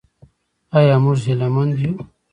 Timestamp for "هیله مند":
1.27-1.73